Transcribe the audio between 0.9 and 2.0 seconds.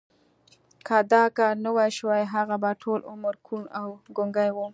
دا کار نه وای